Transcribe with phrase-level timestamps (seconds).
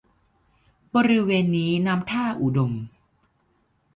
[0.95, 2.71] บริเวณนี้น้ำท่าอุดม